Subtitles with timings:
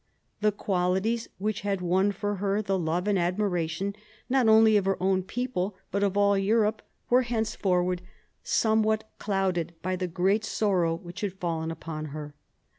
[0.39, 3.95] The qualities which had won for her the love and admiration
[4.29, 6.81] not only of her own people but of all Europe
[7.11, 8.01] were henceforward
[8.43, 12.33] somewhat clouded by the great sorrow which had fallen upon her.